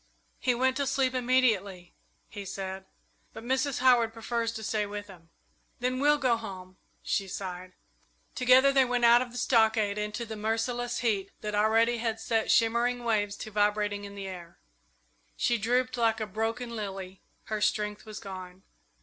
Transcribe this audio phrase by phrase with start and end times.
[0.39, 1.93] "He went to sleep immediately,"
[2.27, 2.85] he said;
[3.33, 3.81] "but Mrs.
[3.81, 5.29] Howard prefers to stay with him."
[5.79, 7.73] "Then we'll go home," she sighed.
[8.33, 12.49] Together they went out of the stockade into the merciless heat that already had set
[12.49, 14.57] shimmering waves to vibrating in the air.
[15.37, 18.63] She drooped like a broken lily her strength was gone.